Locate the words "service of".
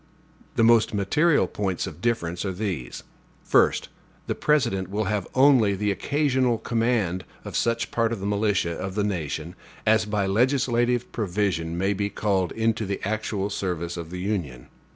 13.51-14.09